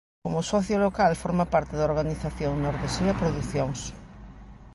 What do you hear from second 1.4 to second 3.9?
parte da organización Nordesía Producións.